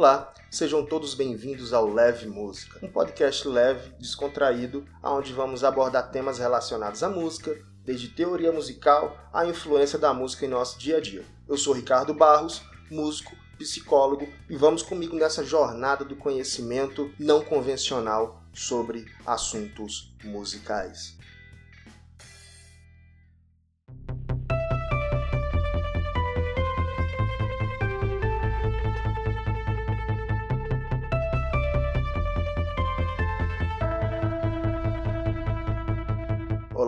Olá, 0.00 0.32
sejam 0.50 0.82
todos 0.82 1.14
bem-vindos 1.14 1.74
ao 1.74 1.86
Leve 1.86 2.26
Música, 2.26 2.80
um 2.82 2.90
podcast 2.90 3.46
leve, 3.46 3.92
descontraído, 3.98 4.82
onde 5.02 5.34
vamos 5.34 5.62
abordar 5.62 6.10
temas 6.10 6.38
relacionados 6.38 7.02
à 7.02 7.10
música, 7.10 7.54
desde 7.84 8.08
teoria 8.08 8.50
musical 8.50 9.14
à 9.30 9.44
influência 9.44 9.98
da 9.98 10.14
música 10.14 10.46
em 10.46 10.48
nosso 10.48 10.78
dia 10.78 10.96
a 10.96 11.00
dia. 11.02 11.22
Eu 11.46 11.58
sou 11.58 11.74
Ricardo 11.74 12.14
Barros, 12.14 12.62
músico, 12.90 13.36
psicólogo, 13.58 14.26
e 14.48 14.56
vamos 14.56 14.82
comigo 14.82 15.14
nessa 15.14 15.44
jornada 15.44 16.02
do 16.02 16.16
conhecimento 16.16 17.12
não 17.18 17.44
convencional 17.44 18.42
sobre 18.54 19.04
assuntos 19.26 20.14
musicais. 20.24 21.19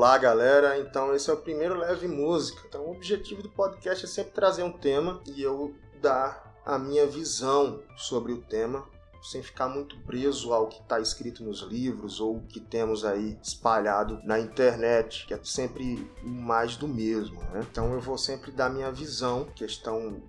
Olá, 0.03 0.19
galera. 0.19 0.81
Então, 0.81 1.15
esse 1.15 1.31
é 1.31 1.33
o 1.33 1.37
primeiro 1.37 1.79
Leve 1.79 2.09
Música. 2.09 2.61
Então, 2.67 2.87
o 2.87 2.91
objetivo 2.91 3.41
do 3.41 3.49
podcast 3.49 4.05
é 4.05 4.09
sempre 4.09 4.33
trazer 4.33 4.65
um 4.65 4.73
tema 4.73 5.21
e 5.25 5.41
eu 5.41 5.77
dar 6.01 6.61
a 6.67 6.77
minha 6.77 7.07
visão 7.07 7.81
sobre 7.97 8.33
o 8.33 8.39
tema, 8.39 8.85
sem 9.23 9.45
ficar 9.45 9.69
muito 9.69 9.97
preso 9.99 10.53
ao 10.53 10.67
que 10.67 10.81
está 10.81 10.99
escrito 10.99 11.45
nos 11.45 11.61
livros 11.61 12.19
ou 12.19 12.41
que 12.49 12.59
temos 12.59 13.05
aí 13.05 13.39
espalhado 13.41 14.21
na 14.25 14.41
internet, 14.41 15.25
que 15.25 15.35
é 15.35 15.41
sempre 15.45 16.11
mais 16.21 16.75
do 16.77 16.89
mesmo. 16.89 17.41
Né? 17.53 17.65
Então 17.71 17.93
eu 17.93 18.01
vou 18.01 18.19
sempre 18.19 18.51
dar 18.51 18.71
minha 18.71 18.91
visão, 18.91 19.45
questão 19.55 20.21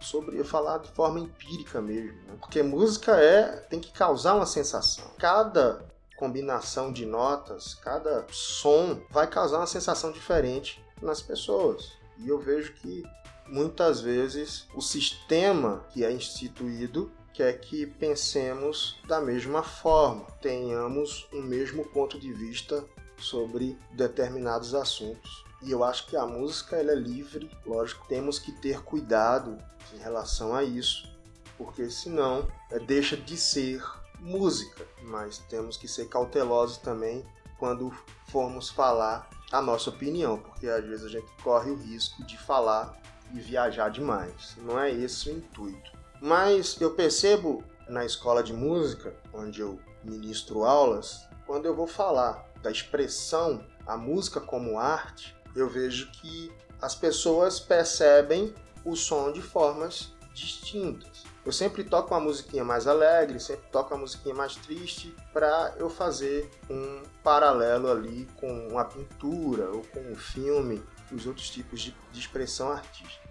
sobre 0.00 0.44
falar 0.44 0.78
de 0.78 0.88
forma 0.92 1.18
empírica 1.18 1.80
mesmo, 1.80 2.16
né? 2.28 2.36
porque 2.38 2.62
música 2.62 3.16
é 3.16 3.56
tem 3.68 3.80
que 3.80 3.90
causar 3.90 4.36
uma 4.36 4.46
sensação. 4.46 5.10
Cada 5.18 5.90
combinação 6.20 6.92
de 6.92 7.06
notas, 7.06 7.72
cada 7.72 8.26
som 8.30 9.00
vai 9.08 9.26
causar 9.26 9.56
uma 9.56 9.66
sensação 9.66 10.12
diferente 10.12 10.84
nas 11.00 11.22
pessoas. 11.22 11.92
E 12.18 12.28
eu 12.28 12.38
vejo 12.38 12.74
que 12.74 13.02
muitas 13.48 14.02
vezes 14.02 14.68
o 14.74 14.82
sistema 14.82 15.82
que 15.88 16.04
é 16.04 16.12
instituído 16.12 17.10
quer 17.32 17.58
que 17.58 17.86
pensemos 17.86 18.98
da 19.08 19.18
mesma 19.18 19.62
forma, 19.62 20.26
tenhamos 20.42 21.26
o 21.32 21.38
um 21.38 21.42
mesmo 21.42 21.86
ponto 21.86 22.18
de 22.18 22.30
vista 22.34 22.84
sobre 23.18 23.78
determinados 23.92 24.74
assuntos. 24.74 25.42
E 25.62 25.70
eu 25.70 25.82
acho 25.82 26.06
que 26.06 26.16
a 26.16 26.26
música 26.26 26.76
ela 26.76 26.92
é 26.92 26.96
livre, 26.96 27.50
lógico, 27.64 28.06
temos 28.08 28.38
que 28.38 28.52
ter 28.52 28.82
cuidado 28.82 29.56
em 29.94 29.98
relação 29.98 30.54
a 30.54 30.62
isso, 30.62 31.10
porque 31.56 31.88
senão 31.90 32.46
é, 32.70 32.78
deixa 32.78 33.16
de 33.16 33.36
ser 33.38 33.82
música, 34.20 34.86
mas 35.02 35.38
temos 35.48 35.76
que 35.76 35.88
ser 35.88 36.08
cautelosos 36.08 36.78
também 36.78 37.24
quando 37.58 37.92
formos 38.28 38.70
falar 38.70 39.28
a 39.52 39.60
nossa 39.60 39.90
opinião, 39.90 40.38
porque 40.38 40.68
às 40.68 40.84
vezes 40.84 41.04
a 41.04 41.08
gente 41.08 41.30
corre 41.42 41.70
o 41.70 41.76
risco 41.76 42.24
de 42.24 42.38
falar 42.38 42.96
e 43.34 43.40
viajar 43.40 43.90
demais. 43.90 44.56
Não 44.58 44.78
é 44.78 44.90
esse 44.90 45.30
o 45.30 45.36
intuito. 45.36 45.90
Mas 46.20 46.80
eu 46.80 46.94
percebo 46.94 47.64
na 47.88 48.04
escola 48.04 48.42
de 48.42 48.52
música, 48.52 49.14
onde 49.32 49.60
eu 49.60 49.80
ministro 50.04 50.64
aulas, 50.64 51.26
quando 51.46 51.66
eu 51.66 51.74
vou 51.74 51.86
falar 51.86 52.46
da 52.62 52.70
expressão, 52.70 53.64
a 53.86 53.96
música 53.96 54.40
como 54.40 54.78
arte, 54.78 55.36
eu 55.54 55.68
vejo 55.68 56.10
que 56.12 56.52
as 56.80 56.94
pessoas 56.94 57.58
percebem 57.58 58.54
o 58.84 58.94
som 58.94 59.32
de 59.32 59.42
formas 59.42 60.12
distintas. 60.32 61.19
Eu 61.44 61.52
sempre 61.52 61.82
toco 61.82 62.12
uma 62.12 62.20
musiquinha 62.20 62.62
mais 62.62 62.86
alegre, 62.86 63.40
sempre 63.40 63.66
toco 63.72 63.94
uma 63.94 64.00
musiquinha 64.00 64.34
mais 64.34 64.56
triste, 64.56 65.14
para 65.32 65.74
eu 65.78 65.88
fazer 65.88 66.50
um 66.68 67.02
paralelo 67.24 67.90
ali 67.90 68.28
com 68.38 68.68
uma 68.68 68.84
pintura 68.84 69.70
ou 69.70 69.82
com 69.84 70.00
um 70.00 70.14
filme, 70.14 70.82
os 71.10 71.26
outros 71.26 71.48
tipos 71.48 71.80
de, 71.80 71.96
de 72.12 72.20
expressão 72.20 72.70
artística. 72.70 73.28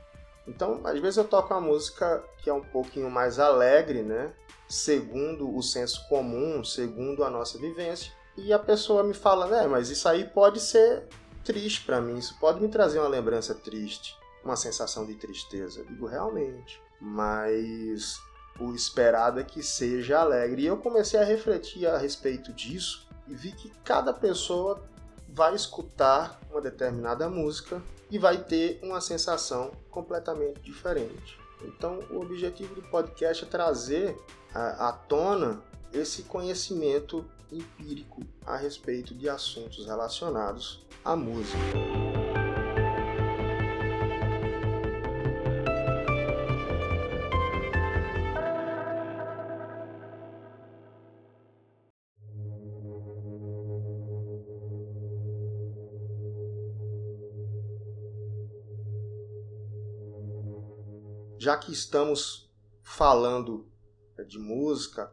Então, 0.47 0.81
às 0.83 0.99
vezes 0.99 1.17
eu 1.17 1.23
toco 1.23 1.53
uma 1.53 1.61
música 1.61 2.23
que 2.39 2.49
é 2.49 2.53
um 2.53 2.63
pouquinho 2.63 3.11
mais 3.11 3.37
alegre, 3.37 4.01
né? 4.01 4.33
Segundo 4.67 5.55
o 5.55 5.61
senso 5.61 6.07
comum, 6.09 6.63
segundo 6.63 7.23
a 7.23 7.29
nossa 7.29 7.59
vivência, 7.59 8.11
e 8.35 8.51
a 8.51 8.57
pessoa 8.57 9.03
me 9.03 9.13
fala, 9.13 9.47
né, 9.47 9.67
mas 9.67 9.89
isso 9.89 10.07
aí 10.07 10.23
pode 10.23 10.59
ser 10.59 11.07
triste 11.43 11.85
para 11.85 11.99
mim, 11.99 12.17
isso 12.17 12.37
pode 12.39 12.61
me 12.61 12.69
trazer 12.69 12.99
uma 12.99 13.07
lembrança 13.07 13.53
triste, 13.53 14.15
uma 14.43 14.55
sensação 14.55 15.05
de 15.05 15.15
tristeza. 15.15 15.81
Eu 15.81 15.85
digo, 15.85 16.05
realmente 16.05 16.81
mas 16.99 18.21
o 18.59 18.73
esperado 18.73 19.39
é 19.39 19.43
que 19.43 19.63
seja 19.63 20.19
alegre. 20.19 20.63
E 20.63 20.65
eu 20.65 20.77
comecei 20.77 21.19
a 21.19 21.23
refletir 21.23 21.87
a 21.87 21.97
respeito 21.97 22.51
disso 22.53 23.07
e 23.27 23.33
vi 23.33 23.51
que 23.51 23.71
cada 23.83 24.13
pessoa 24.13 24.83
vai 25.27 25.55
escutar 25.55 26.39
uma 26.51 26.59
determinada 26.59 27.29
música 27.29 27.81
e 28.09 28.17
vai 28.17 28.37
ter 28.37 28.79
uma 28.83 28.99
sensação 28.99 29.71
completamente 29.89 30.59
diferente. 30.61 31.39
Então, 31.61 31.99
o 32.09 32.21
objetivo 32.21 32.75
do 32.75 32.81
podcast 32.83 33.43
é 33.43 33.47
trazer 33.47 34.17
à 34.53 34.91
tona 34.91 35.61
esse 35.93 36.23
conhecimento 36.23 37.25
empírico 37.51 38.21
a 38.45 38.55
respeito 38.55 39.13
de 39.13 39.29
assuntos 39.29 39.85
relacionados 39.85 40.85
à 41.03 41.15
música. 41.15 41.57
Já 61.49 61.57
que 61.57 61.71
estamos 61.71 62.47
falando 62.83 63.67
é, 64.15 64.23
de 64.23 64.37
música, 64.37 65.11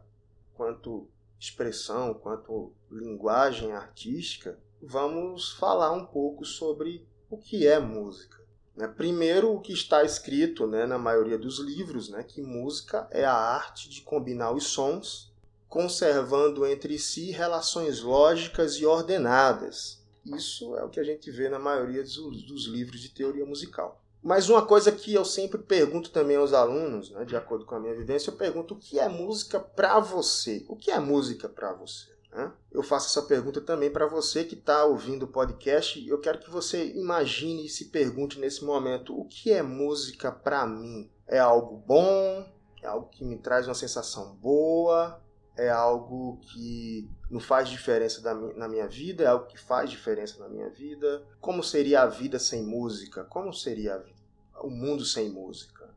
quanto 0.53 1.09
expressão, 1.39 2.13
quanto 2.13 2.75
linguagem 2.91 3.71
artística, 3.71 4.55
vamos 4.79 5.53
falar 5.53 5.91
um 5.93 6.05
pouco 6.05 6.45
sobre 6.45 7.07
o 7.27 7.39
que 7.39 7.65
é 7.65 7.79
música. 7.79 8.37
Né? 8.75 8.87
Primeiro, 8.87 9.51
o 9.51 9.59
que 9.59 9.73
está 9.73 10.03
escrito 10.03 10.67
né, 10.67 10.85
na 10.85 10.99
maioria 10.99 11.39
dos 11.39 11.57
livros, 11.57 12.07
né, 12.07 12.21
que 12.21 12.39
música 12.39 13.07
é 13.09 13.25
a 13.25 13.33
arte 13.33 13.89
de 13.89 14.01
combinar 14.01 14.51
os 14.51 14.67
sons, 14.67 15.33
conservando 15.67 16.67
entre 16.67 16.99
si 16.99 17.31
relações 17.31 18.01
lógicas 18.01 18.75
e 18.75 18.85
ordenadas. 18.85 20.05
Isso 20.23 20.75
é 20.75 20.83
o 20.83 20.89
que 20.89 20.99
a 20.99 21.03
gente 21.03 21.31
vê 21.31 21.49
na 21.49 21.57
maioria 21.57 22.03
dos, 22.03 22.43
dos 22.43 22.67
livros 22.67 23.01
de 23.01 23.09
teoria 23.09 23.43
musical. 23.43 24.03
Mas 24.27 24.49
uma 24.49 24.65
coisa 24.65 24.91
que 24.91 25.13
eu 25.13 25.23
sempre 25.23 25.57
pergunto 25.57 26.09
também 26.09 26.35
aos 26.35 26.51
alunos, 26.51 27.11
né, 27.11 27.23
de 27.23 27.33
acordo 27.33 27.65
com 27.65 27.75
a 27.75 27.79
minha 27.79 27.95
vivência, 27.95 28.29
eu 28.29 28.35
pergunto 28.35 28.73
o 28.73 28.77
que 28.77 28.99
é 28.99 29.07
música 29.07 29.57
para 29.57 29.97
você? 30.01 30.65
O 30.67 30.75
que 30.75 30.91
é 30.91 30.99
música 30.99 31.47
para 31.47 31.71
você? 31.71 32.09
Né? 32.33 32.51
Eu 32.69 32.83
faço 32.83 33.07
essa 33.07 33.25
pergunta 33.25 33.61
também 33.61 33.89
para 33.89 34.05
você 34.05 34.43
que 34.43 34.55
está 34.55 34.83
ouvindo 34.83 35.23
o 35.23 35.29
podcast. 35.29 36.05
Eu 36.05 36.19
quero 36.19 36.39
que 36.39 36.49
você 36.49 36.91
imagine 36.91 37.67
e 37.67 37.69
se 37.69 37.85
pergunte 37.85 38.37
nesse 38.37 38.65
momento: 38.65 39.17
o 39.17 39.23
que 39.23 39.49
é 39.49 39.61
música 39.61 40.29
para 40.29 40.67
mim? 40.67 41.09
É 41.25 41.39
algo 41.39 41.77
bom? 41.77 42.45
É 42.83 42.87
algo 42.87 43.07
que 43.07 43.23
me 43.23 43.37
traz 43.37 43.65
uma 43.65 43.73
sensação 43.73 44.35
boa? 44.35 45.23
É 45.55 45.69
algo 45.69 46.37
que 46.41 47.09
não 47.31 47.39
faz 47.39 47.69
diferença 47.69 48.21
na 48.57 48.67
minha 48.67 48.89
vida? 48.89 49.23
É 49.23 49.27
algo 49.27 49.47
que 49.47 49.57
faz 49.57 49.89
diferença 49.89 50.37
na 50.37 50.49
minha 50.49 50.69
vida? 50.69 51.25
Como 51.39 51.63
seria 51.63 52.01
a 52.01 52.07
vida 52.07 52.37
sem 52.37 52.61
música? 52.61 53.23
Como 53.23 53.53
seria 53.53 53.95
a 53.95 53.97
vida? 53.97 54.16
O 54.61 54.69
mundo 54.69 55.05
sem 55.05 55.29
música? 55.29 55.95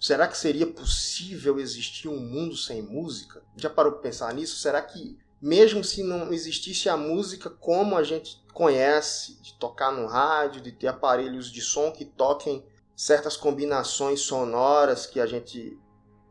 Será 0.00 0.28
que 0.28 0.36
seria 0.36 0.66
possível 0.66 1.58
existir 1.58 2.08
um 2.08 2.20
mundo 2.20 2.56
sem 2.56 2.82
música? 2.82 3.42
Já 3.56 3.70
parou 3.70 3.92
para 3.92 4.02
pensar 4.02 4.34
nisso? 4.34 4.56
Será 4.56 4.82
que, 4.82 5.18
mesmo 5.40 5.82
se 5.82 6.02
não 6.02 6.32
existisse 6.32 6.88
a 6.88 6.96
música 6.96 7.48
como 7.48 7.96
a 7.96 8.02
gente 8.02 8.44
conhece, 8.52 9.40
de 9.42 9.54
tocar 9.54 9.90
no 9.90 10.06
rádio, 10.06 10.60
de 10.60 10.72
ter 10.72 10.88
aparelhos 10.88 11.50
de 11.50 11.60
som 11.60 11.90
que 11.90 12.04
toquem 12.04 12.64
certas 12.94 13.36
combinações 13.36 14.20
sonoras 14.20 15.06
que 15.06 15.20
a 15.20 15.26
gente 15.26 15.78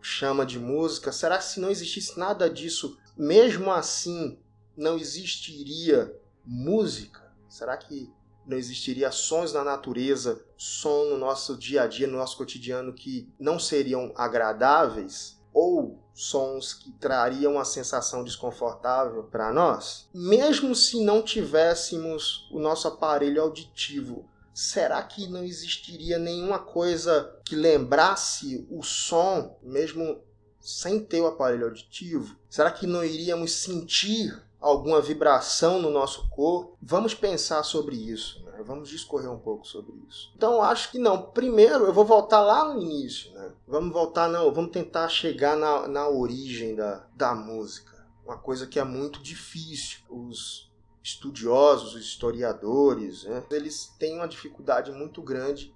chama 0.02 0.46
de 0.46 0.60
música, 0.60 1.12
será 1.12 1.38
que 1.38 1.46
se 1.46 1.60
não 1.60 1.70
existisse 1.70 2.18
nada 2.20 2.50
disso, 2.50 2.98
mesmo 3.18 3.72
assim 3.72 4.40
não 4.78 4.98
existiria 4.98 6.16
música? 6.46 7.34
Será 7.50 7.76
que 7.78 8.14
não 8.48 8.58
existiria 8.58 9.12
sons 9.12 9.54
na 9.54 9.64
natureza, 9.64 10.44
som 10.58 11.06
no 11.06 11.18
nosso 11.18 11.58
dia 11.58 11.84
a 11.84 11.88
dia, 11.88 12.08
no 12.08 12.18
nosso 12.18 12.38
cotidiano 12.38 12.94
que 12.94 13.30
não 13.40 13.58
seriam 13.60 14.12
agradáveis 14.16 15.40
ou 15.54 16.00
sons 16.14 16.74
que 16.74 16.92
trariam 16.92 17.54
uma 17.54 17.66
sensação 17.66 18.24
desconfortável 18.24 19.24
para 19.24 19.52
nós, 19.52 20.10
mesmo 20.14 20.74
se 20.76 21.04
não 21.04 21.22
tivéssemos 21.22 22.50
o 22.52 22.60
nosso 22.60 22.88
aparelho 22.88 23.42
auditivo, 23.42 24.30
será 24.54 25.04
que 25.04 25.28
não 25.28 25.44
existiria 25.44 26.18
nenhuma 26.18 26.60
coisa 26.60 27.38
que 27.44 27.56
lembrasse 27.56 28.66
o 28.70 28.82
som, 28.82 29.58
mesmo 29.62 30.22
sem 30.62 31.00
ter 31.00 31.22
o 31.22 31.28
aparelho 31.28 31.66
auditivo? 31.66 32.38
Será 32.50 32.72
que 32.72 32.88
não 32.88 33.04
iríamos 33.04 33.52
sentir 33.52 34.42
alguma 34.66 35.00
vibração 35.00 35.80
no 35.80 35.92
nosso 35.92 36.28
corpo? 36.30 36.76
Vamos 36.82 37.14
pensar 37.14 37.62
sobre 37.62 37.96
isso. 37.96 38.44
Né? 38.46 38.64
Vamos 38.66 38.90
discorrer 38.90 39.32
um 39.32 39.38
pouco 39.38 39.68
sobre 39.68 39.94
isso. 40.10 40.32
Então, 40.36 40.60
acho 40.60 40.92
que 40.92 40.98
não. 40.98 41.22
Primeiro, 41.22 41.86
eu 41.86 41.94
vou 41.94 42.04
voltar 42.04 42.42
lá 42.42 42.74
no 42.74 42.82
início. 42.82 43.32
Né? 43.34 43.52
Vamos 43.68 43.94
voltar, 43.94 44.28
não. 44.28 44.52
Vamos 44.52 44.72
tentar 44.72 45.08
chegar 45.08 45.56
na, 45.56 45.88
na 45.88 46.08
origem 46.10 46.74
da, 46.74 47.06
da 47.16 47.36
música. 47.36 48.08
Uma 48.26 48.40
coisa 48.40 48.66
que 48.66 48.80
é 48.80 48.84
muito 48.84 49.22
difícil. 49.22 50.00
Os 50.10 50.72
estudiosos, 51.04 51.94
os 51.94 52.02
historiadores, 52.02 53.24
né? 53.26 53.44
eles 53.52 53.94
têm 54.00 54.16
uma 54.16 54.28
dificuldade 54.28 54.92
muito 54.92 55.22
grande 55.22 55.72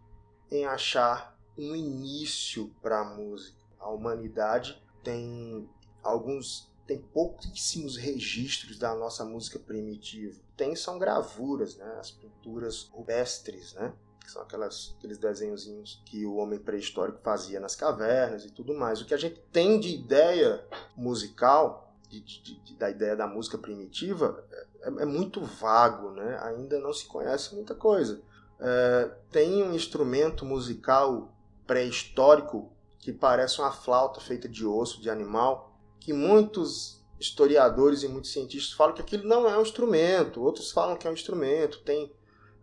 em 0.52 0.66
achar 0.66 1.38
um 1.56 1.76
início 1.76 2.72
para 2.82 3.02
a 3.02 3.16
música. 3.16 3.60
A 3.80 3.90
humanidade 3.90 4.82
tem 5.04 5.70
alguns 6.02 6.68
tem 6.90 6.98
pouquíssimos 6.98 7.98
registros 7.98 8.80
da 8.80 8.96
nossa 8.96 9.24
música 9.24 9.60
primitiva. 9.60 10.42
Tem 10.58 10.76
são 10.76 10.98
gravuras, 10.98 11.78
né? 11.78 11.98
As 12.00 12.10
pinturas 12.10 12.90
rupestres, 12.92 13.76
né? 13.76 13.94
Que 14.20 14.32
são 14.32 14.42
aquelas, 14.42 14.96
aqueles 14.98 15.20
desenhozinhos 15.20 16.02
que 16.04 16.26
o 16.26 16.38
homem 16.38 16.58
pré-histórico 16.58 17.20
fazia 17.22 17.60
nas 17.60 17.76
cavernas 17.76 18.44
e 18.44 18.50
tudo 18.50 18.74
mais. 18.74 19.00
O 19.00 19.06
que 19.06 19.14
a 19.14 19.18
gente 19.18 19.40
tem 19.52 19.80
de 19.80 19.94
ideia 19.94 20.66
musical, 20.98 21.94
de, 22.10 22.22
de, 22.22 22.60
de, 22.60 22.74
da 22.74 22.90
ideia 22.90 23.16
da 23.16 23.28
música 23.28 23.60
primitiva, 23.60 24.44
é, 24.82 24.88
é, 24.88 25.06
muito 25.06 25.42
vago, 25.42 26.10
né? 26.10 26.40
Ainda 26.42 26.80
não 26.80 26.92
se 26.92 27.06
conhece 27.06 27.54
muita 27.54 27.76
coisa. 27.76 28.20
É, 28.60 29.12
tem 29.30 29.62
um 29.62 29.76
instrumento 29.76 30.44
musical 30.44 31.32
pré-histórico 31.68 32.74
que 32.98 33.14
parece 33.14 33.62
uma 33.62 33.72
flauta 33.72 34.20
feita 34.20 34.50
de 34.50 34.66
osso 34.66 35.00
de 35.00 35.10
animal, 35.12 35.69
que 36.00 36.14
muitos 36.14 37.00
historiadores 37.20 38.04
e 38.04 38.08
muitos 38.08 38.32
cientistas 38.32 38.74
falam 38.74 38.96
que 38.96 39.02
aquilo 39.02 39.28
não 39.28 39.48
é 39.48 39.58
um 39.58 39.62
instrumento, 39.62 40.42
outros 40.42 40.72
falam 40.72 40.96
que 40.96 41.06
é 41.06 41.10
um 41.10 41.14
instrumento. 41.14 41.82
Tem 41.84 42.12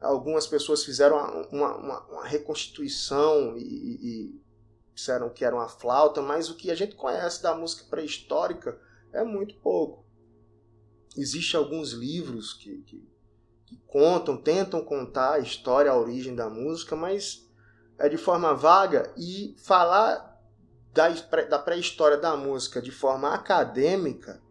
algumas 0.00 0.46
pessoas 0.46 0.84
fizeram 0.84 1.16
uma, 1.50 1.76
uma, 1.76 2.06
uma 2.06 2.26
reconstituição 2.26 3.56
e, 3.56 3.62
e, 3.62 4.46
disseram 4.94 5.28
que 5.28 5.44
era 5.44 5.54
uma 5.54 5.68
flauta, 5.68 6.22
mas 6.22 6.48
o 6.48 6.56
que 6.56 6.70
a 6.70 6.74
gente 6.74 6.96
conhece 6.96 7.42
da 7.42 7.54
música 7.54 7.84
pré-histórica 7.90 8.80
é 9.12 9.22
muito 9.22 9.54
pouco. 9.56 10.06
Existem 11.14 11.58
alguns 11.58 11.92
livros 11.92 12.54
que, 12.54 12.78
que, 12.82 13.08
que 13.66 13.76
contam, 13.86 14.36
tentam 14.36 14.82
contar 14.82 15.34
a 15.34 15.38
história, 15.38 15.90
a 15.90 15.98
origem 15.98 16.34
da 16.34 16.48
música, 16.48 16.96
mas 16.96 17.46
é 17.98 18.08
de 18.08 18.16
forma 18.16 18.54
vaga 18.54 19.12
e 19.16 19.54
falar 19.58 20.25
da, 20.96 21.58
pré-história 21.58 22.16
da 22.16 22.34
música 22.34 22.80
de 22.80 22.90
forma 22.90 23.34
acadêmica 23.34 24.42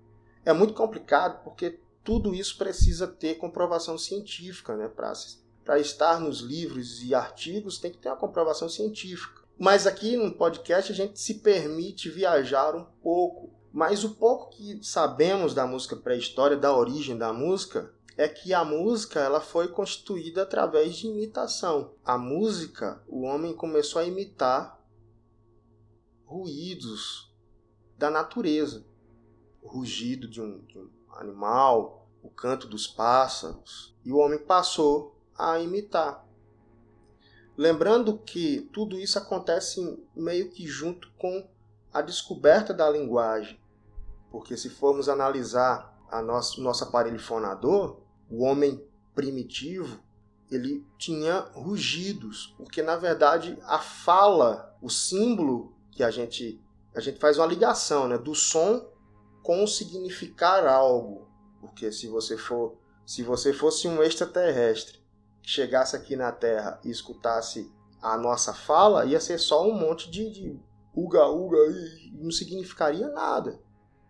é 0.45 0.53
muito 0.53 0.75
complicado 0.75 1.43
porque 1.43 1.79
tudo 2.03 2.35
isso 2.35 2.55
precisa 2.57 3.07
ter 3.07 3.35
comprovação 3.35 3.97
científica, 3.97 4.77
né? 4.77 4.87
Para 4.87 5.79
estar 5.79 6.19
nos 6.19 6.39
livros 6.39 7.01
e 7.01 7.15
artigos 7.15 7.79
tem 7.79 7.91
que 7.91 7.97
ter 7.97 8.09
uma 8.09 8.15
comprovação 8.15 8.69
científica. 8.69 9.41
Mas 9.57 9.87
aqui 9.87 10.15
no 10.15 10.31
podcast 10.31 10.91
a 10.91 10.95
gente 10.95 11.19
se 11.19 11.35
permite 11.35 12.09
viajar 12.09 12.75
um 12.75 12.85
pouco. 13.01 13.49
Mas 13.73 14.03
o 14.03 14.11
pouco 14.11 14.51
que 14.51 14.79
sabemos 14.83 15.55
da 15.55 15.65
música 15.65 15.95
pré-história, 15.95 16.55
da 16.55 16.75
origem 16.77 17.17
da 17.17 17.33
música, 17.33 17.91
é 18.15 18.27
que 18.27 18.53
a 18.53 18.63
música 18.63 19.19
ela 19.19 19.41
foi 19.41 19.67
constituída 19.67 20.43
através 20.43 20.95
de 20.95 21.07
imitação. 21.07 21.93
A 22.05 22.17
música, 22.17 23.01
o 23.07 23.23
homem 23.23 23.53
começou 23.53 24.01
a 24.01 24.05
imitar 24.05 24.74
ruídos 26.25 27.33
da 27.97 28.09
natureza. 28.09 28.85
O 29.61 29.67
rugido 29.67 30.27
de 30.27 30.41
um, 30.41 30.59
de 30.65 30.77
um 30.77 30.89
animal, 31.13 32.07
o 32.21 32.29
canto 32.29 32.67
dos 32.67 32.87
pássaros. 32.87 33.95
E 34.03 34.11
o 34.11 34.17
homem 34.17 34.39
passou 34.39 35.15
a 35.37 35.59
imitar. 35.59 36.25
Lembrando 37.57 38.17
que 38.17 38.69
tudo 38.73 38.99
isso 38.99 39.17
acontece 39.17 40.03
meio 40.15 40.49
que 40.49 40.67
junto 40.67 41.09
com 41.17 41.47
a 41.93 42.01
descoberta 42.01 42.73
da 42.73 42.89
linguagem. 42.89 43.59
Porque 44.29 44.57
se 44.57 44.69
formos 44.69 45.07
analisar 45.07 45.95
a 46.11 46.21
nosso, 46.21 46.61
nosso 46.61 46.83
aparelho 46.83 47.19
fonador, 47.19 48.01
o 48.29 48.43
homem 48.43 48.85
primitivo, 49.13 50.03
ele 50.51 50.85
tinha 50.97 51.39
rugidos, 51.53 52.53
porque 52.57 52.81
na 52.81 52.95
verdade 52.95 53.57
a 53.63 53.79
fala, 53.79 54.77
o 54.81 54.89
símbolo 54.89 55.74
que 55.95 56.03
a 56.03 56.11
gente 56.11 56.61
a 56.93 56.99
gente 56.99 57.19
faz 57.19 57.37
uma 57.37 57.47
ligação, 57.47 58.07
né, 58.07 58.17
do 58.17 58.35
som 58.35 58.85
com 59.41 59.65
significar 59.65 60.65
algo, 60.65 61.27
porque 61.59 61.91
se 61.91 62.07
você 62.07 62.37
for 62.37 62.77
se 63.05 63.23
você 63.23 63.53
fosse 63.53 63.87
um 63.87 64.01
extraterrestre 64.03 64.99
que 65.41 65.49
chegasse 65.49 65.95
aqui 65.95 66.15
na 66.15 66.31
Terra 66.31 66.79
e 66.83 66.89
escutasse 66.89 67.71
a 68.01 68.17
nossa 68.17 68.53
fala, 68.53 69.05
ia 69.05 69.19
ser 69.19 69.37
só 69.37 69.67
um 69.67 69.77
monte 69.77 70.09
de, 70.09 70.29
de 70.31 70.59
uga 70.93 71.27
uga 71.27 71.57
e 71.57 72.11
não 72.13 72.31
significaria 72.31 73.07
nada, 73.07 73.59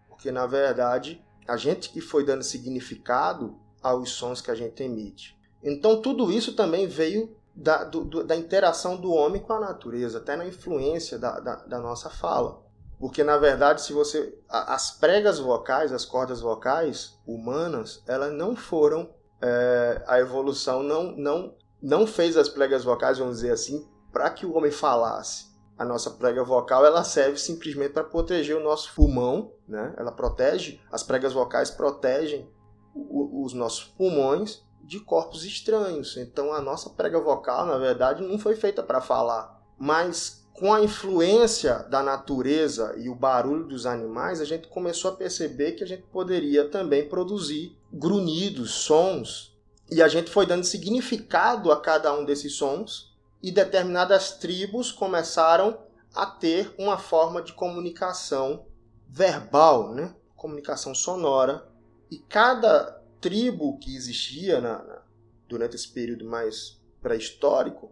porque 0.08 0.32
na 0.32 0.48
verdade 0.48 1.24
a 1.48 1.58
gente 1.58 1.90
que 1.90 2.02
foi 2.02 2.26
dando 2.26 2.44
significado 2.44 3.60
aos 3.82 4.12
sons 4.12 4.42
que 4.42 4.50
a 4.50 4.56
gente 4.56 4.82
emite. 4.82 5.38
Então 5.62 6.02
tudo 6.02 6.32
isso 6.32 6.56
também 6.56 6.88
veio 6.88 7.36
da, 7.56 7.84
do, 7.84 8.24
da 8.24 8.36
interação 8.36 8.98
do 8.98 9.12
homem 9.12 9.42
com 9.42 9.54
a 9.54 9.60
natureza, 9.60 10.18
até 10.18 10.36
na 10.36 10.46
influência 10.46 11.18
da, 11.18 11.40
da, 11.40 11.56
da 11.56 11.80
nossa 11.80 12.10
fala. 12.10 12.64
Porque, 13.00 13.24
na 13.24 13.38
verdade, 13.38 13.82
se 13.82 13.94
você. 13.94 14.38
As 14.50 14.92
pregas 14.92 15.40
vocais, 15.40 15.94
as 15.94 16.06
cordas 16.06 16.42
vocais 16.42 17.18
humanas, 17.26 18.04
elas 18.08 18.34
não 18.34 18.56
foram. 18.56 19.10
É, 19.42 20.04
a 20.08 20.20
evolução 20.20 20.82
não, 20.82 21.12
não, 21.12 21.54
não 21.82 22.08
fez 22.08 22.38
as 22.38 22.50
pregas 22.50 22.84
vocais, 22.84 23.20
vamos 23.20 23.36
dizer 23.36 23.52
assim, 23.52 23.88
para 24.12 24.30
que 24.30 24.46
o 24.46 24.56
homem 24.56 24.72
falasse. 24.72 25.54
A 25.78 25.84
nossa 25.84 26.10
prega 26.10 26.42
vocal 26.42 26.86
ela 26.86 27.04
serve 27.04 27.38
simplesmente 27.38 27.92
para 27.92 28.06
proteger 28.06 28.56
o 28.56 28.64
nosso 28.64 28.94
pulmão, 28.96 29.52
né? 29.68 29.94
Ela 29.98 30.12
protege, 30.12 30.82
as 30.90 31.04
pregas 31.04 31.34
vocais 31.34 31.70
protegem 31.70 32.50
o, 32.96 33.44
os 33.44 33.54
nossos 33.54 33.84
pulmões 33.84 34.65
de 34.86 35.00
corpos 35.00 35.44
estranhos. 35.44 36.16
Então 36.18 36.54
a 36.54 36.62
nossa 36.62 36.90
prega 36.90 37.20
vocal, 37.20 37.66
na 37.66 37.78
verdade, 37.78 38.24
não 38.24 38.38
foi 38.38 38.56
feita 38.56 38.84
para 38.84 39.02
falar, 39.02 39.62
mas 39.78 40.46
com 40.54 40.74
a 40.74 40.82
influência 40.82 41.80
da 41.90 42.02
natureza 42.02 42.96
e 42.98 43.10
o 43.10 43.16
barulho 43.16 43.66
dos 43.66 43.86
animais, 43.86 44.40
a 44.40 44.46
gente 44.46 44.70
começou 44.70 45.12
a 45.12 45.16
perceber 45.16 45.74
que 45.74 45.84
a 45.84 45.88
gente 45.88 46.04
poderia 46.04 46.70
também 46.70 47.10
produzir 47.10 47.78
grunhidos, 47.92 48.72
sons, 48.72 49.54
e 49.92 50.02
a 50.02 50.08
gente 50.08 50.32
foi 50.32 50.46
dando 50.46 50.64
significado 50.64 51.72
a 51.74 51.82
cada 51.82 52.14
um 52.14 52.24
desses 52.24 52.54
sons, 52.54 53.14
e 53.44 53.52
determinadas 53.52 54.32
tribos 54.32 54.94
começaram 54.94 55.78
a 56.16 56.26
ter 56.26 56.74
uma 56.80 56.98
forma 56.98 57.42
de 57.42 57.52
comunicação 57.52 58.66
verbal, 59.10 59.94
né? 59.94 60.16
comunicação 60.38 60.96
sonora, 60.96 61.68
e 62.10 62.18
cada 62.18 63.04
tribo 63.26 63.80
que 63.80 63.96
existia 63.96 64.62
na, 64.62 64.84
na, 64.84 65.02
durante 65.50 65.76
esse 65.76 65.88
período 65.88 66.26
mais 66.26 66.80
pré-histórico 67.02 67.92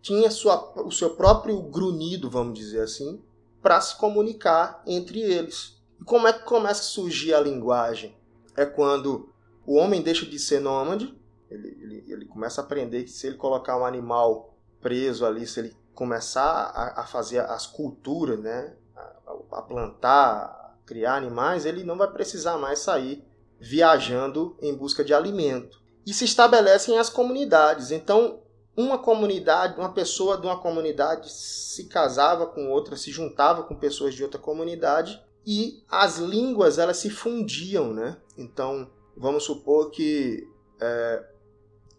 tinha 0.00 0.30
sua, 0.30 0.80
o 0.80 0.92
seu 0.92 1.16
próprio 1.16 1.60
grunhido, 1.60 2.30
vamos 2.30 2.56
dizer 2.56 2.82
assim, 2.82 3.20
para 3.60 3.80
se 3.80 3.98
comunicar 3.98 4.80
entre 4.86 5.20
eles. 5.20 5.76
E 6.00 6.04
como 6.04 6.28
é 6.28 6.32
que 6.32 6.44
começa 6.44 6.82
a 6.82 6.84
surgir 6.84 7.34
a 7.34 7.40
linguagem? 7.40 8.16
É 8.56 8.64
quando 8.64 9.34
o 9.66 9.74
homem 9.74 10.00
deixa 10.02 10.24
de 10.24 10.38
ser 10.38 10.60
nômade, 10.60 11.12
ele, 11.50 11.76
ele, 11.82 12.04
ele 12.06 12.24
começa 12.26 12.60
a 12.60 12.64
aprender 12.64 13.02
que 13.02 13.10
se 13.10 13.26
ele 13.26 13.36
colocar 13.36 13.76
um 13.76 13.84
animal 13.84 14.56
preso 14.80 15.26
ali, 15.26 15.48
se 15.48 15.58
ele 15.58 15.76
começar 15.94 16.42
a, 16.44 17.00
a 17.00 17.06
fazer 17.06 17.40
as 17.40 17.66
culturas, 17.66 18.38
né, 18.38 18.72
a, 18.96 19.58
a 19.58 19.62
plantar, 19.62 20.44
a 20.44 20.74
criar 20.86 21.16
animais, 21.16 21.66
ele 21.66 21.82
não 21.82 21.96
vai 21.96 22.10
precisar 22.12 22.56
mais 22.56 22.78
sair 22.78 23.28
viajando 23.60 24.56
em 24.60 24.74
busca 24.74 25.04
de 25.04 25.12
alimento. 25.12 25.80
E 26.06 26.14
se 26.14 26.24
estabelecem 26.24 26.98
as 26.98 27.10
comunidades. 27.10 27.90
Então, 27.90 28.40
uma 28.76 28.98
comunidade, 28.98 29.78
uma 29.78 29.92
pessoa 29.92 30.38
de 30.38 30.46
uma 30.46 30.58
comunidade 30.58 31.30
se 31.30 31.84
casava 31.84 32.46
com 32.46 32.70
outra, 32.70 32.96
se 32.96 33.10
juntava 33.10 33.62
com 33.62 33.74
pessoas 33.74 34.14
de 34.14 34.22
outra 34.22 34.40
comunidade 34.40 35.22
e 35.46 35.82
as 35.88 36.18
línguas 36.18 36.78
elas 36.78 36.96
se 36.96 37.10
fundiam, 37.10 37.92
né? 37.92 38.16
Então, 38.36 38.90
vamos 39.16 39.44
supor 39.44 39.90
que 39.90 40.48
é, 40.80 41.24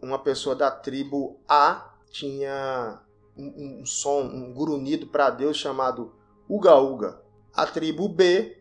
uma 0.01 0.19
pessoa 0.19 0.55
da 0.55 0.71
tribo 0.71 1.39
A 1.47 1.93
tinha 2.09 2.99
um, 3.37 3.81
um 3.81 3.85
som, 3.85 4.21
um 4.21 4.53
grunhido 4.53 5.07
para 5.07 5.29
Deus 5.29 5.57
chamado 5.57 6.13
Uga 6.49 6.75
Uga. 6.75 7.21
A 7.53 7.65
tribo 7.65 8.07
B 8.09 8.57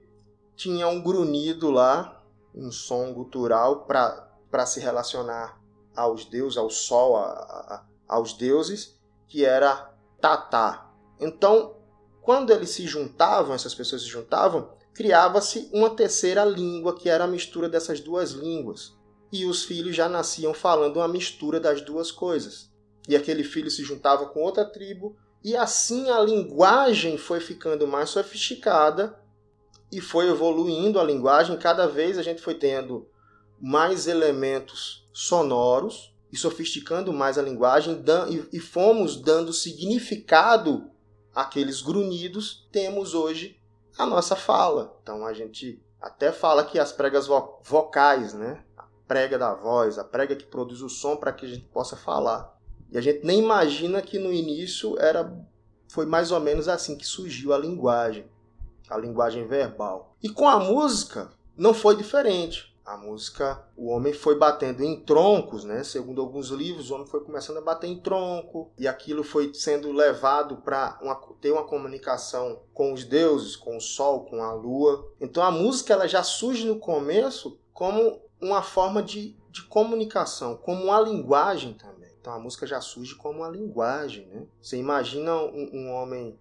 tinha 0.56 0.86
um 0.88 1.00
grunhido 1.00 1.70
lá 1.70 2.19
um 2.54 2.70
som 2.70 3.12
gutural 3.12 3.86
para 3.86 4.66
se 4.66 4.80
relacionar 4.80 5.60
aos 5.94 6.24
deuses, 6.24 6.56
ao 6.56 6.70
sol, 6.70 7.16
a, 7.16 7.24
a, 7.28 7.84
aos 8.08 8.32
deuses, 8.32 8.98
que 9.28 9.44
era 9.44 9.92
Tatá. 10.20 10.90
Então, 11.18 11.76
quando 12.22 12.52
eles 12.52 12.70
se 12.70 12.86
juntavam, 12.86 13.54
essas 13.54 13.74
pessoas 13.74 14.02
se 14.02 14.08
juntavam, 14.08 14.72
criava-se 14.94 15.70
uma 15.72 15.90
terceira 15.90 16.44
língua, 16.44 16.94
que 16.94 17.08
era 17.08 17.24
a 17.24 17.28
mistura 17.28 17.68
dessas 17.68 18.00
duas 18.00 18.32
línguas. 18.32 18.96
E 19.32 19.46
os 19.46 19.64
filhos 19.64 19.94
já 19.94 20.08
nasciam 20.08 20.52
falando 20.52 20.96
uma 20.96 21.08
mistura 21.08 21.60
das 21.60 21.80
duas 21.80 22.10
coisas. 22.10 22.70
E 23.08 23.16
aquele 23.16 23.44
filho 23.44 23.70
se 23.70 23.82
juntava 23.82 24.26
com 24.26 24.40
outra 24.40 24.64
tribo, 24.64 25.16
e 25.42 25.56
assim 25.56 26.10
a 26.10 26.20
linguagem 26.20 27.16
foi 27.16 27.40
ficando 27.40 27.86
mais 27.86 28.10
sofisticada 28.10 29.18
e 29.90 30.00
foi 30.00 30.28
evoluindo 30.28 31.00
a 31.00 31.04
linguagem. 31.04 31.56
Cada 31.56 31.86
vez 31.86 32.18
a 32.18 32.22
gente 32.22 32.40
foi 32.40 32.54
tendo 32.54 33.08
mais 33.60 34.06
elementos 34.06 35.08
sonoros 35.12 36.14
e 36.32 36.36
sofisticando 36.36 37.12
mais 37.12 37.36
a 37.38 37.42
linguagem, 37.42 38.02
e 38.52 38.60
fomos 38.60 39.20
dando 39.20 39.52
significado 39.52 40.90
àqueles 41.34 41.82
grunhidos. 41.82 42.68
Temos 42.70 43.14
hoje 43.14 43.60
a 43.98 44.06
nossa 44.06 44.36
fala. 44.36 44.96
Então 45.02 45.26
a 45.26 45.32
gente 45.32 45.82
até 46.00 46.32
fala 46.32 46.64
que 46.64 46.78
as 46.78 46.92
pregas 46.92 47.26
vocais, 47.26 48.32
né? 48.32 48.64
A 48.76 48.84
prega 49.06 49.36
da 49.36 49.52
voz, 49.52 49.98
a 49.98 50.04
prega 50.04 50.36
que 50.36 50.46
produz 50.46 50.80
o 50.82 50.88
som 50.88 51.16
para 51.16 51.32
que 51.32 51.44
a 51.44 51.48
gente 51.48 51.66
possa 51.66 51.96
falar. 51.96 52.56
E 52.90 52.96
a 52.96 53.00
gente 53.00 53.24
nem 53.24 53.40
imagina 53.40 54.00
que 54.00 54.18
no 54.18 54.32
início 54.32 54.98
era 54.98 55.36
foi 55.88 56.06
mais 56.06 56.30
ou 56.30 56.38
menos 56.38 56.68
assim 56.68 56.96
que 56.96 57.04
surgiu 57.04 57.52
a 57.52 57.58
linguagem, 57.58 58.24
a 58.90 58.98
linguagem 58.98 59.46
verbal. 59.46 60.16
E 60.22 60.28
com 60.28 60.48
a 60.48 60.58
música 60.58 61.30
não 61.56 61.72
foi 61.72 61.96
diferente. 61.96 62.68
A 62.84 62.96
música, 62.96 63.64
o 63.76 63.88
homem 63.88 64.12
foi 64.12 64.36
batendo 64.36 64.82
em 64.82 64.98
troncos, 64.98 65.62
né? 65.62 65.84
Segundo 65.84 66.20
alguns 66.20 66.48
livros, 66.48 66.90
o 66.90 66.94
homem 66.94 67.06
foi 67.06 67.20
começando 67.20 67.58
a 67.58 67.62
bater 67.62 67.86
em 67.86 68.00
tronco 68.00 68.72
e 68.76 68.88
aquilo 68.88 69.22
foi 69.22 69.54
sendo 69.54 69.92
levado 69.92 70.56
para 70.56 70.98
ter 71.40 71.52
uma 71.52 71.62
comunicação 71.62 72.58
com 72.74 72.92
os 72.92 73.04
deuses, 73.04 73.54
com 73.54 73.76
o 73.76 73.80
sol, 73.80 74.24
com 74.24 74.42
a 74.42 74.52
lua. 74.52 75.08
Então 75.20 75.40
a 75.42 75.52
música 75.52 75.92
ela 75.92 76.08
já 76.08 76.24
surge 76.24 76.66
no 76.66 76.80
começo 76.80 77.60
como 77.72 78.20
uma 78.40 78.62
forma 78.62 79.02
de, 79.02 79.36
de 79.50 79.62
comunicação, 79.62 80.56
como 80.56 80.84
uma 80.84 81.00
linguagem 81.00 81.74
também. 81.74 82.10
Então 82.20 82.32
a 82.32 82.38
música 82.38 82.66
já 82.66 82.80
surge 82.80 83.14
como 83.14 83.38
uma 83.38 83.48
linguagem, 83.48 84.26
né? 84.26 84.46
Você 84.60 84.76
imagina 84.76 85.34
um, 85.36 85.70
um 85.72 85.92
homem, 85.92 86.38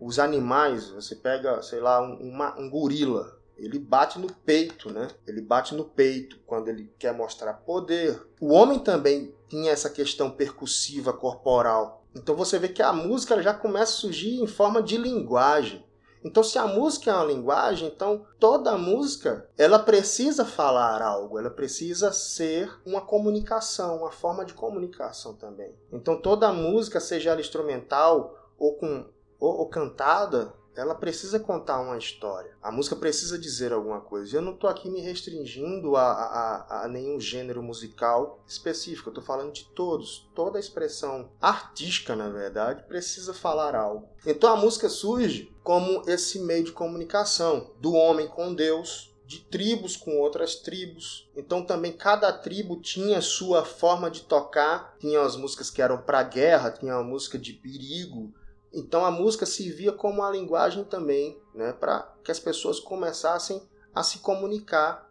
os 0.00 0.18
animais, 0.18 0.90
você 0.90 1.14
pega, 1.14 1.62
sei 1.62 1.80
lá, 1.80 2.02
um, 2.02 2.14
uma, 2.16 2.58
um 2.58 2.68
gorila, 2.68 3.38
ele 3.56 3.78
bate 3.78 4.18
no 4.18 4.32
peito, 4.32 4.92
né? 4.92 5.08
Ele 5.26 5.40
bate 5.40 5.74
no 5.74 5.84
peito 5.84 6.38
quando 6.46 6.68
ele 6.68 6.92
quer 6.98 7.14
mostrar 7.14 7.54
poder. 7.54 8.20
O 8.40 8.52
homem 8.52 8.78
também 8.78 9.34
tinha 9.48 9.70
essa 9.70 9.88
questão 9.88 10.30
percussiva 10.30 11.12
corporal. 11.12 12.04
Então 12.14 12.34
você 12.34 12.58
vê 12.58 12.68
que 12.68 12.82
a 12.82 12.92
música 12.92 13.40
já 13.42 13.54
começa 13.54 13.92
a 13.92 13.96
surgir 13.96 14.40
em 14.40 14.46
forma 14.46 14.82
de 14.82 14.96
linguagem. 14.96 15.84
Então, 16.24 16.42
se 16.42 16.58
a 16.58 16.66
música 16.66 17.10
é 17.10 17.14
uma 17.14 17.26
linguagem, 17.26 17.86
então 17.86 18.24
toda 18.40 18.78
música 18.78 19.46
ela 19.58 19.78
precisa 19.78 20.42
falar 20.42 21.02
algo, 21.02 21.38
ela 21.38 21.50
precisa 21.50 22.12
ser 22.12 22.72
uma 22.86 23.02
comunicação, 23.02 23.98
uma 23.98 24.10
forma 24.10 24.42
de 24.42 24.54
comunicação 24.54 25.34
também. 25.34 25.74
Então, 25.92 26.18
toda 26.18 26.50
música, 26.50 26.98
seja 26.98 27.30
ela 27.30 27.42
instrumental 27.42 28.34
ou 28.58 28.72
com 28.74 29.04
ou, 29.38 29.58
ou 29.58 29.68
cantada, 29.68 30.54
ela 30.76 30.94
precisa 30.94 31.38
contar 31.38 31.80
uma 31.80 31.96
história. 31.96 32.56
A 32.62 32.70
música 32.70 32.96
precisa 32.96 33.38
dizer 33.38 33.72
alguma 33.72 34.00
coisa. 34.00 34.36
Eu 34.36 34.42
não 34.42 34.54
estou 34.54 34.68
aqui 34.68 34.90
me 34.90 35.00
restringindo 35.00 35.96
a, 35.96 36.02
a, 36.02 36.84
a, 36.84 36.88
nenhum 36.88 37.20
gênero 37.20 37.62
musical 37.62 38.42
específico. 38.46 39.12
Eu 39.14 39.22
falando 39.22 39.52
de 39.52 39.64
todos. 39.66 40.28
Toda 40.34 40.58
expressão 40.58 41.30
artística, 41.40 42.16
na 42.16 42.28
verdade, 42.28 42.82
precisa 42.84 43.32
falar 43.32 43.74
algo. 43.74 44.08
Então 44.26 44.52
a 44.52 44.56
música 44.56 44.88
surge 44.88 45.52
como 45.62 46.02
esse 46.08 46.40
meio 46.40 46.64
de 46.64 46.72
comunicação 46.72 47.70
do 47.80 47.92
homem 47.92 48.26
com 48.26 48.52
Deus, 48.52 49.14
de 49.24 49.40
tribos 49.40 49.96
com 49.96 50.18
outras 50.18 50.56
tribos. 50.56 51.30
Então 51.36 51.64
também 51.64 51.92
cada 51.92 52.32
tribo 52.32 52.80
tinha 52.80 53.20
sua 53.20 53.64
forma 53.64 54.10
de 54.10 54.22
tocar. 54.22 54.96
Tinha 54.98 55.20
as 55.20 55.36
músicas 55.36 55.70
que 55.70 55.80
eram 55.80 55.98
para 55.98 56.22
guerra, 56.24 56.72
tinha 56.72 56.94
a 56.94 57.02
música 57.02 57.38
de 57.38 57.52
perigo, 57.52 58.32
então 58.74 59.04
a 59.04 59.10
música 59.10 59.46
servia 59.46 59.92
como 59.92 60.20
uma 60.20 60.30
linguagem 60.30 60.84
também, 60.84 61.40
né, 61.54 61.72
para 61.72 62.12
que 62.22 62.30
as 62.30 62.40
pessoas 62.40 62.80
começassem 62.80 63.62
a 63.94 64.02
se 64.02 64.18
comunicar 64.18 65.04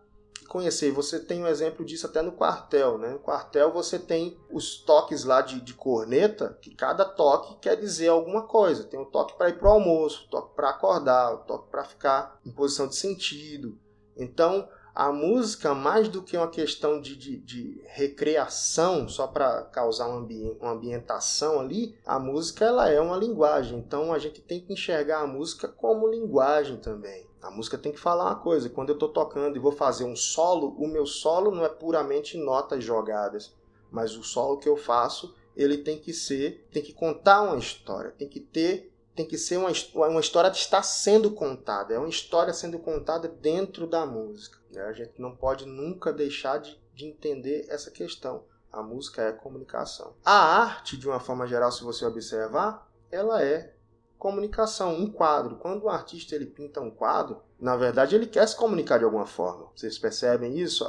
conhecer. 0.53 0.91
Você 0.91 1.19
tem 1.19 1.41
um 1.41 1.47
exemplo 1.47 1.83
disso 1.83 2.05
até 2.05 2.21
no 2.21 2.31
quartel, 2.31 2.97
né? 2.97 3.09
No 3.09 3.19
quartel 3.19 3.71
você 3.71 3.97
tem 3.97 4.37
os 4.51 4.77
toques 4.77 5.23
lá 5.23 5.41
de, 5.41 5.59
de 5.59 5.73
corneta, 5.73 6.57
que 6.61 6.75
cada 6.75 7.03
toque 7.03 7.57
quer 7.59 7.75
dizer 7.75 8.09
alguma 8.09 8.43
coisa. 8.43 8.83
Tem 8.83 8.99
o 8.99 9.05
toque 9.05 9.35
para 9.35 9.49
ir 9.49 9.57
para 9.57 9.67
o 9.67 9.71
almoço, 9.71 10.25
o 10.25 10.29
toque 10.29 10.55
para 10.55 10.69
acordar, 10.69 11.33
o 11.33 11.37
toque 11.39 11.69
para 11.71 11.83
ficar 11.83 12.39
em 12.45 12.51
posição 12.51 12.87
de 12.87 12.95
sentido. 12.95 13.77
Então 14.15 14.69
a 14.95 15.11
música, 15.11 15.73
mais 15.73 16.07
do 16.07 16.21
que 16.21 16.37
uma 16.37 16.49
questão 16.49 17.01
de, 17.01 17.15
de, 17.15 17.37
de 17.37 17.81
recreação, 17.87 19.09
só 19.09 19.25
para 19.25 19.63
causar 19.63 20.07
uma, 20.07 20.19
ambi 20.19 20.55
uma 20.61 20.71
ambientação 20.71 21.59
ali, 21.59 21.97
a 22.05 22.19
música 22.19 22.65
ela 22.65 22.89
é 22.89 23.01
uma 23.01 23.17
linguagem. 23.17 23.79
Então 23.79 24.13
a 24.13 24.19
gente 24.19 24.41
tem 24.41 24.59
que 24.59 24.73
enxergar 24.73 25.21
a 25.21 25.27
música 25.27 25.67
como 25.67 26.07
linguagem 26.07 26.77
também. 26.77 27.25
A 27.41 27.49
música 27.49 27.77
tem 27.77 27.91
que 27.91 27.99
falar 27.99 28.25
uma 28.25 28.35
coisa. 28.35 28.69
Quando 28.69 28.89
eu 28.89 28.93
estou 28.93 29.09
tocando 29.09 29.57
e 29.57 29.59
vou 29.59 29.71
fazer 29.71 30.03
um 30.03 30.15
solo, 30.15 30.75
o 30.77 30.87
meu 30.87 31.05
solo 31.05 31.49
não 31.49 31.65
é 31.65 31.69
puramente 31.69 32.37
notas 32.37 32.83
jogadas, 32.83 33.51
mas 33.91 34.15
o 34.15 34.23
solo 34.23 34.57
que 34.57 34.69
eu 34.69 34.77
faço 34.77 35.33
ele 35.55 35.77
tem 35.77 35.99
que 35.99 36.13
ser, 36.13 36.67
tem 36.71 36.81
que 36.81 36.93
contar 36.93 37.41
uma 37.43 37.57
história, 37.57 38.11
tem 38.11 38.27
que 38.27 38.39
ter 38.39 38.91
tem 39.15 39.27
que 39.27 39.37
ser 39.37 39.57
uma, 39.57 39.71
uma 39.93 40.19
história 40.19 40.49
que 40.49 40.57
está 40.57 40.81
sendo 40.81 41.29
contada, 41.29 41.93
é 41.93 41.99
uma 41.99 42.09
história 42.09 42.51
sendo 42.51 42.79
contada 42.79 43.27
dentro 43.27 43.85
da 43.85 44.07
música. 44.07 44.57
Né? 44.73 44.83
A 44.83 44.93
gente 44.93 45.21
não 45.21 45.35
pode 45.35 45.65
nunca 45.65 46.11
deixar 46.11 46.57
de, 46.57 46.79
de 46.93 47.05
entender 47.05 47.65
essa 47.69 47.91
questão. 47.91 48.43
A 48.71 48.81
música 48.81 49.21
é 49.21 49.31
comunicação. 49.31 50.15
A 50.25 50.61
arte, 50.61 50.97
de 50.97 51.07
uma 51.07 51.19
forma 51.19 51.45
geral, 51.45 51.71
se 51.71 51.83
você 51.83 52.05
observar, 52.05 52.89
ela 53.11 53.43
é 53.43 53.75
comunicação, 54.17 54.95
um 54.95 55.11
quadro. 55.11 55.57
Quando 55.57 55.83
o 55.83 55.89
artista 55.89 56.33
ele 56.33 56.45
pinta 56.45 56.81
um 56.81 56.89
quadro, 56.89 57.43
na 57.59 57.75
verdade 57.75 58.15
ele 58.15 58.25
quer 58.25 58.47
se 58.47 58.55
comunicar 58.55 58.97
de 58.97 59.03
alguma 59.03 59.25
forma. 59.25 59.69
Vocês 59.75 59.99
percebem 59.99 60.57
isso? 60.57 60.85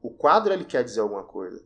O 0.00 0.10
quadro 0.10 0.52
ele 0.52 0.64
quer 0.64 0.84
dizer 0.84 1.00
alguma 1.00 1.24
coisa. 1.24 1.62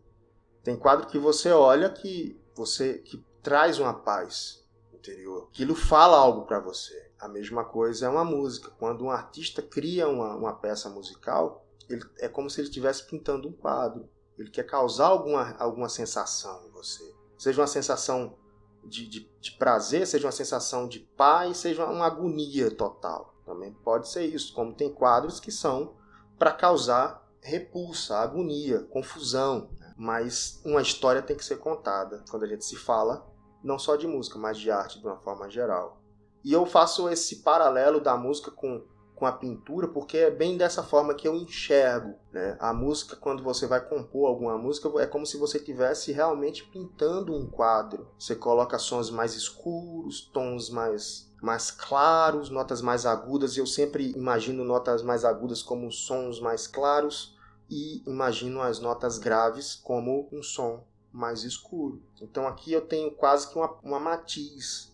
Tem 0.64 0.76
quadro 0.76 1.06
que 1.06 1.18
você 1.18 1.50
olha 1.50 1.90
que 1.90 2.40
você 2.54 2.94
que 2.94 3.24
traz 3.42 3.78
uma 3.78 3.94
paz 3.94 4.66
interior. 4.92 5.48
Aquilo 5.50 5.74
fala 5.74 6.16
algo 6.16 6.46
para 6.46 6.58
você. 6.58 7.09
A 7.20 7.28
mesma 7.28 7.64
coisa 7.64 8.06
é 8.06 8.08
uma 8.08 8.24
música. 8.24 8.70
Quando 8.78 9.04
um 9.04 9.10
artista 9.10 9.60
cria 9.60 10.08
uma, 10.08 10.34
uma 10.34 10.52
peça 10.54 10.88
musical, 10.88 11.66
ele, 11.88 12.02
é 12.18 12.28
como 12.28 12.48
se 12.48 12.60
ele 12.60 12.68
estivesse 12.68 13.06
pintando 13.06 13.48
um 13.48 13.52
quadro. 13.52 14.08
Ele 14.38 14.50
quer 14.50 14.64
causar 14.64 15.08
alguma, 15.08 15.54
alguma 15.58 15.88
sensação 15.88 16.66
em 16.66 16.70
você. 16.70 17.14
Seja 17.36 17.60
uma 17.60 17.66
sensação 17.66 18.38
de, 18.84 19.06
de, 19.06 19.30
de 19.38 19.52
prazer, 19.52 20.06
seja 20.06 20.26
uma 20.26 20.32
sensação 20.32 20.88
de 20.88 21.00
paz, 21.00 21.58
seja 21.58 21.84
uma 21.84 22.06
agonia 22.06 22.70
total. 22.70 23.34
Também 23.44 23.72
pode 23.72 24.08
ser 24.08 24.24
isso. 24.24 24.54
Como 24.54 24.74
tem 24.74 24.92
quadros 24.92 25.38
que 25.38 25.52
são 25.52 25.94
para 26.38 26.52
causar 26.52 27.28
repulsa, 27.42 28.18
agonia, 28.18 28.80
confusão. 28.84 29.70
Né? 29.78 29.94
Mas 29.96 30.60
uma 30.64 30.80
história 30.80 31.20
tem 31.20 31.36
que 31.36 31.44
ser 31.44 31.58
contada. 31.58 32.24
Quando 32.30 32.44
a 32.44 32.48
gente 32.48 32.64
se 32.64 32.76
fala, 32.76 33.26
não 33.62 33.78
só 33.78 33.96
de 33.96 34.06
música, 34.06 34.38
mas 34.38 34.58
de 34.58 34.70
arte 34.70 34.98
de 34.98 35.06
uma 35.06 35.18
forma 35.18 35.50
geral. 35.50 35.99
E 36.44 36.52
eu 36.52 36.64
faço 36.64 37.08
esse 37.08 37.36
paralelo 37.36 38.00
da 38.00 38.16
música 38.16 38.50
com, 38.50 38.82
com 39.14 39.26
a 39.26 39.32
pintura, 39.32 39.88
porque 39.88 40.16
é 40.16 40.30
bem 40.30 40.56
dessa 40.56 40.82
forma 40.82 41.14
que 41.14 41.28
eu 41.28 41.34
enxergo. 41.34 42.14
Né? 42.32 42.56
A 42.58 42.72
música, 42.72 43.16
quando 43.16 43.42
você 43.42 43.66
vai 43.66 43.80
compor 43.86 44.28
alguma 44.28 44.56
música, 44.56 44.88
é 45.00 45.06
como 45.06 45.26
se 45.26 45.36
você 45.36 45.58
estivesse 45.58 46.12
realmente 46.12 46.64
pintando 46.64 47.34
um 47.34 47.46
quadro. 47.46 48.08
Você 48.18 48.34
coloca 48.34 48.78
sons 48.78 49.10
mais 49.10 49.34
escuros, 49.34 50.30
tons 50.32 50.70
mais, 50.70 51.30
mais 51.42 51.70
claros, 51.70 52.48
notas 52.48 52.80
mais 52.80 53.04
agudas. 53.04 53.56
Eu 53.56 53.66
sempre 53.66 54.12
imagino 54.12 54.64
notas 54.64 55.02
mais 55.02 55.24
agudas 55.24 55.62
como 55.62 55.92
sons 55.92 56.40
mais 56.40 56.66
claros 56.66 57.38
e 57.68 58.02
imagino 58.06 58.60
as 58.60 58.80
notas 58.80 59.18
graves 59.18 59.74
como 59.76 60.28
um 60.32 60.42
som 60.42 60.84
mais 61.12 61.44
escuro. 61.44 62.02
Então 62.20 62.46
aqui 62.46 62.72
eu 62.72 62.80
tenho 62.80 63.10
quase 63.12 63.48
que 63.48 63.56
uma, 63.56 63.78
uma 63.82 64.00
matiz 64.00 64.89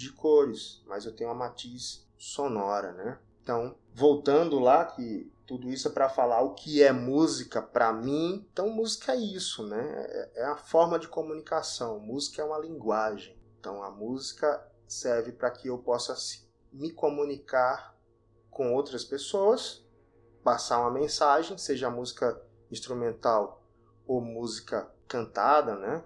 de 0.00 0.12
cores, 0.12 0.82
mas 0.86 1.04
eu 1.04 1.14
tenho 1.14 1.28
uma 1.28 1.36
matiz 1.36 2.08
sonora, 2.16 2.92
né? 2.92 3.18
Então, 3.42 3.76
voltando 3.94 4.58
lá 4.58 4.84
que 4.84 5.30
tudo 5.46 5.68
isso 5.68 5.88
é 5.88 5.90
para 5.90 6.08
falar 6.08 6.40
o 6.40 6.54
que 6.54 6.82
é 6.82 6.90
música 6.90 7.60
para 7.60 7.92
mim. 7.92 8.46
Então, 8.50 8.70
música 8.70 9.12
é 9.12 9.16
isso, 9.16 9.66
né? 9.66 9.82
É, 10.08 10.42
é 10.42 10.44
a 10.44 10.56
forma 10.56 10.98
de 10.98 11.08
comunicação. 11.08 11.98
Música 11.98 12.40
é 12.40 12.44
uma 12.44 12.58
linguagem. 12.58 13.38
Então, 13.58 13.82
a 13.82 13.90
música 13.90 14.66
serve 14.86 15.32
para 15.32 15.50
que 15.50 15.68
eu 15.68 15.78
possa 15.78 16.14
me 16.72 16.90
comunicar 16.90 17.94
com 18.50 18.72
outras 18.72 19.04
pessoas, 19.04 19.84
passar 20.42 20.80
uma 20.80 20.90
mensagem, 20.90 21.58
seja 21.58 21.90
música 21.90 22.40
instrumental 22.70 23.62
ou 24.06 24.20
música 24.20 24.90
cantada, 25.06 25.76
né? 25.76 26.04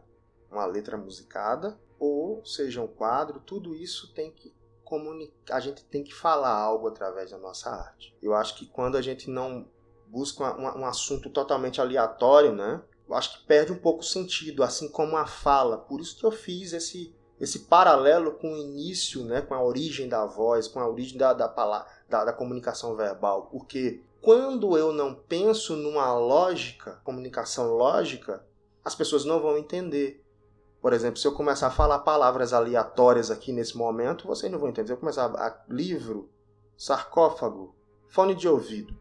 uma 0.51 0.65
letra 0.67 0.97
musicada, 0.97 1.79
ou 1.99 2.45
seja 2.45 2.83
um 2.83 2.87
quadro, 2.87 3.41
tudo 3.41 3.75
isso 3.75 4.13
tem 4.13 4.31
que 4.31 4.55
comunicar, 4.85 5.57
a 5.57 5.61
gente 5.61 5.85
tem 5.85 6.05
que 6.05 6.15
falar 6.15 6.55
algo 6.55 6.89
através 6.89 7.31
da 7.31 7.39
nossa 7.39 7.71
arte. 7.71 8.15
Eu 8.23 8.35
acho 8.35 8.57
que 8.57 8.67
quando 8.67 8.97
a 8.97 9.03
gente 9.03 9.31
não 9.31 9.67
busca 10.07 10.45
um, 10.57 10.81
um 10.81 10.87
assunto 10.87 11.31
totalmente 11.31 11.81
aleatório, 11.81 12.53
né? 12.53 12.83
Eu 13.09 13.15
acho 13.15 13.39
que 13.39 13.47
perde 13.47 13.73
um 13.73 13.79
pouco 13.79 14.01
o 14.01 14.05
sentido, 14.05 14.63
assim 14.63 14.89
como 14.89 15.17
a 15.17 15.27
fala. 15.27 15.79
Por 15.79 16.01
isso 16.01 16.19
que 16.19 16.25
eu 16.25 16.31
fiz 16.31 16.73
esse 16.73 17.15
esse 17.41 17.61
paralelo 17.61 18.33
com 18.35 18.53
o 18.53 18.57
início, 18.57 19.25
né, 19.25 19.43
com 19.43 19.55
a 19.55 19.63
origem 19.63 20.09
da 20.09 20.25
voz, 20.25 20.69
com 20.69 20.79
a 20.79 20.89
origem 20.89 21.19
da, 21.19 21.33
da, 21.33 21.49
da, 22.09 22.25
da 22.25 22.33
comunicação 22.33 22.95
verbal. 22.95 23.49
Porque 23.51 24.03
quando 24.21 24.79
eu 24.79 24.93
não 24.93 25.15
penso 25.15 25.77
numa 25.77 26.17
lógica, 26.17 27.01
comunicação 27.05 27.75
lógica, 27.75 28.45
as 28.85 28.95
pessoas 28.95 29.25
não 29.25 29.41
vão 29.41 29.59
entender. 29.59 30.24
Por 30.85 30.93
exemplo, 30.93 31.19
se 31.19 31.26
eu 31.26 31.33
começar 31.33 31.69
a 31.69 31.71
falar 31.71 32.00
palavras 32.00 32.53
aleatórias 32.53 33.31
aqui 33.31 33.55
nesse 33.55 33.75
momento, 33.75 34.26
vocês 34.26 34.53
não 34.53 34.59
vão 34.59 34.69
entender. 34.69 34.88
Se 34.88 34.93
eu 34.93 34.99
começar 34.99 35.25
a 35.35 35.64
livro, 35.67 36.29
sarcófago, 36.76 37.75
fone 38.07 38.35
de 38.35 38.47
ouvido. 38.47 38.95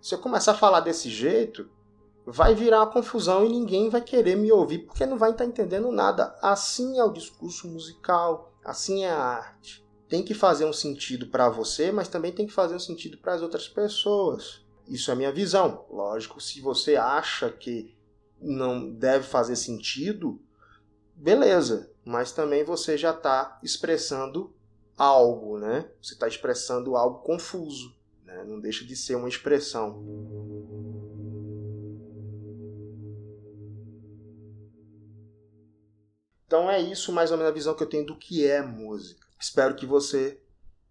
Se 0.00 0.14
eu 0.14 0.20
começar 0.20 0.52
a 0.52 0.56
falar 0.56 0.80
desse 0.80 1.10
jeito, 1.10 1.68
vai 2.24 2.54
virar 2.54 2.78
uma 2.78 2.90
confusão 2.90 3.44
e 3.44 3.50
ninguém 3.50 3.90
vai 3.90 4.00
querer 4.00 4.36
me 4.36 4.50
ouvir 4.50 4.86
porque 4.86 5.04
não 5.04 5.18
vai 5.18 5.32
estar 5.32 5.44
entendendo 5.44 5.92
nada. 5.92 6.34
Assim 6.40 6.98
é 6.98 7.04
o 7.04 7.12
discurso 7.12 7.68
musical, 7.68 8.50
assim 8.64 9.04
é 9.04 9.10
a 9.10 9.22
arte. 9.22 9.86
Tem 10.08 10.22
que 10.22 10.32
fazer 10.32 10.64
um 10.64 10.72
sentido 10.72 11.26
para 11.26 11.50
você, 11.50 11.92
mas 11.92 12.08
também 12.08 12.32
tem 12.32 12.46
que 12.46 12.54
fazer 12.54 12.74
um 12.74 12.80
sentido 12.80 13.18
para 13.18 13.34
as 13.34 13.42
outras 13.42 13.68
pessoas. 13.68 14.64
Isso 14.88 15.10
é 15.10 15.14
minha 15.14 15.30
visão. 15.30 15.84
Lógico, 15.90 16.40
se 16.40 16.58
você 16.62 16.96
acha 16.96 17.50
que 17.50 17.94
não 18.40 18.90
deve 18.90 19.26
fazer 19.26 19.56
sentido, 19.56 20.40
beleza, 21.18 21.90
mas 22.04 22.32
também 22.32 22.64
você 22.64 22.96
já 22.96 23.10
está 23.10 23.58
expressando 23.62 24.54
algo, 24.96 25.58
né? 25.58 25.90
Você 26.00 26.14
está 26.14 26.26
expressando 26.26 26.96
algo 26.96 27.20
confuso, 27.20 27.94
né? 28.24 28.44
não 28.44 28.60
deixa 28.60 28.84
de 28.84 28.96
ser 28.96 29.16
uma 29.16 29.28
expressão. 29.28 30.04
Então 36.46 36.70
é 36.70 36.80
isso 36.80 37.12
mais 37.12 37.30
ou 37.30 37.36
menos 37.36 37.50
a 37.50 37.54
visão 37.54 37.74
que 37.74 37.82
eu 37.82 37.88
tenho 37.88 38.06
do 38.06 38.16
que 38.16 38.46
é 38.46 38.62
música. 38.62 39.26
Espero 39.38 39.74
que 39.74 39.84
você 39.84 40.40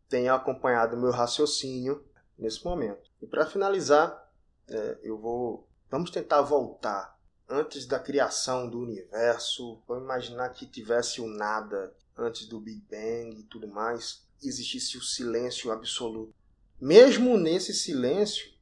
tenha 0.07 0.33
acompanhado 0.33 0.95
o 0.95 0.99
meu 0.99 1.11
raciocínio 1.11 2.05
nesse 2.37 2.63
momento. 2.63 3.09
E 3.21 3.25
para 3.25 3.45
finalizar, 3.45 4.31
é, 4.69 4.99
eu 5.01 5.17
vou. 5.17 5.67
Vamos 5.89 6.11
tentar 6.11 6.41
voltar 6.41 7.16
antes 7.49 7.85
da 7.85 7.99
criação 7.99 8.69
do 8.69 8.79
universo. 8.79 9.81
Vamos 9.87 10.03
imaginar 10.03 10.49
que 10.49 10.65
tivesse 10.65 11.21
o 11.21 11.27
nada 11.27 11.95
antes 12.15 12.45
do 12.45 12.59
Big 12.59 12.81
Bang 12.89 13.39
e 13.39 13.43
tudo 13.43 13.67
mais. 13.67 14.25
Existisse 14.41 14.97
o 14.97 15.03
silêncio 15.03 15.71
absoluto. 15.71 16.33
Mesmo 16.79 17.37
nesse 17.37 17.73
silêncio, 17.73 18.53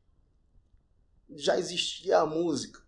já 1.29 1.57
existia 1.57 2.19
a 2.19 2.25
música. 2.25 2.83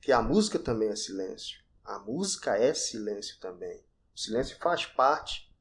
Que 0.00 0.12
a 0.12 0.22
música 0.22 0.58
também 0.58 0.88
é 0.88 0.96
silêncio. 0.96 1.60
A 1.84 1.98
música 1.98 2.56
é 2.56 2.72
silêncio 2.72 3.38
também. 3.40 3.84
O 4.14 4.18
silêncio 4.18 4.56
faz 4.58 4.86
parte 4.86 5.52